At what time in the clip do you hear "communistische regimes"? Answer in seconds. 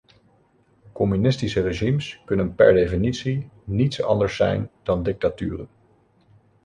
0.93-2.21